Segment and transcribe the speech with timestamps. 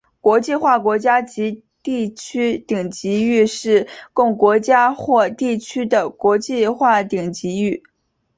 [0.19, 7.83] 国际化国家及地区顶级域是供国家或地区的国际化顶级域。